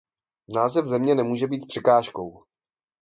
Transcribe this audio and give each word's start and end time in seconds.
Název 0.49 0.85
země 0.85 1.15
nemůže 1.15 1.47
být 1.47 1.65
překážkou! 1.67 2.43